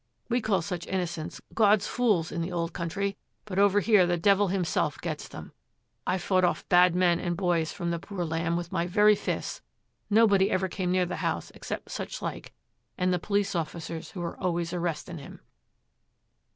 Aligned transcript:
We 0.29 0.41
call 0.41 0.63
such 0.63 0.87
innocents 0.87 1.41
"God's 1.53 1.85
Fools" 1.85 2.31
in 2.31 2.41
the 2.41 2.51
old 2.51 2.73
country, 2.73 3.17
but 3.45 3.59
over 3.59 3.81
here 3.81 4.07
the 4.07 4.17
Devil 4.17 4.47
himself 4.47 4.99
gets 4.99 5.27
them. 5.27 5.51
I've 6.07 6.23
fought 6.23 6.43
off 6.43 6.67
bad 6.69 6.95
men 6.95 7.19
and 7.19 7.37
boys 7.37 7.71
from 7.71 7.91
the 7.91 7.99
poor 7.99 8.25
lamb 8.25 8.57
with 8.57 8.71
my 8.71 8.87
very 8.87 9.13
fists; 9.13 9.61
nobody 10.09 10.49
ever 10.49 10.67
came 10.67 10.91
near 10.91 11.05
the 11.05 11.17
house 11.17 11.51
except 11.53 11.91
such 11.91 12.19
like 12.19 12.51
and 12.97 13.13
the 13.13 13.19
police 13.19 13.53
officers 13.53 14.09
who 14.09 14.21
were 14.21 14.39
always 14.39 14.73
arresting 14.73 15.19
him.' 15.19 15.39